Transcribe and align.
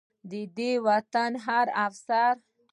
د 0.31 0.33
دې 0.57 0.71
وطن 0.87 1.31
هر 1.45 1.67
يو 1.71 1.75
افسر 1.85 2.33